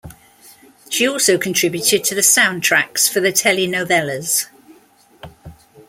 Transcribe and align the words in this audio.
She 0.89 1.07
also 1.07 1.37
contributed 1.37 2.03
to 2.05 2.15
the 2.15 2.21
soundtracks 2.21 3.07
for 3.07 3.19
the 3.19 3.31
telenovelas. 3.31 4.47